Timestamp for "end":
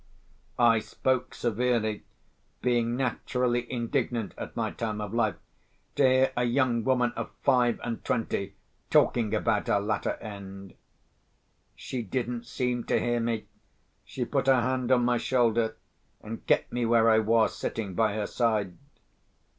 10.15-10.73